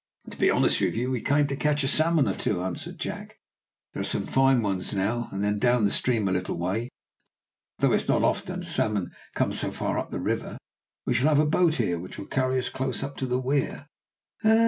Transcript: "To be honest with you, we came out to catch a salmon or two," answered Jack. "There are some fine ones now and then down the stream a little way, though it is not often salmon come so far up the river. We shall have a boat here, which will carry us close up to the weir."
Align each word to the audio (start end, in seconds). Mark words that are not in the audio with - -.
"To 0.31 0.35
be 0.37 0.49
honest 0.49 0.81
with 0.81 0.97
you, 0.97 1.11
we 1.11 1.21
came 1.21 1.43
out 1.43 1.49
to 1.49 1.55
catch 1.55 1.83
a 1.83 1.87
salmon 1.87 2.27
or 2.27 2.33
two," 2.33 2.63
answered 2.63 2.97
Jack. 2.97 3.37
"There 3.93 4.01
are 4.01 4.03
some 4.03 4.25
fine 4.25 4.63
ones 4.63 4.95
now 4.95 5.27
and 5.31 5.43
then 5.43 5.59
down 5.59 5.85
the 5.85 5.91
stream 5.91 6.27
a 6.27 6.31
little 6.31 6.57
way, 6.57 6.89
though 7.77 7.93
it 7.93 7.97
is 7.97 8.07
not 8.09 8.23
often 8.23 8.63
salmon 8.63 9.11
come 9.35 9.51
so 9.51 9.69
far 9.69 9.99
up 9.99 10.09
the 10.09 10.19
river. 10.19 10.57
We 11.05 11.13
shall 11.13 11.29
have 11.29 11.37
a 11.37 11.45
boat 11.45 11.75
here, 11.75 11.99
which 11.99 12.17
will 12.17 12.25
carry 12.25 12.57
us 12.57 12.67
close 12.69 13.03
up 13.03 13.15
to 13.17 13.27
the 13.27 13.37
weir." 13.37 13.85